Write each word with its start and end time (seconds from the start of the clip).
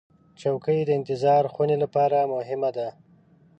چوکۍ 0.41 0.79
د 0.85 0.89
انتظار 0.99 1.43
خونې 1.53 1.77
لپاره 1.83 2.29
مهمه 2.33 2.69
ده. 2.77 2.87